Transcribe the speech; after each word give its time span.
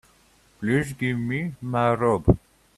Please 0.59 0.93
give 0.93 1.19
me 1.19 1.53
my 1.61 1.93
robe. 1.93 2.39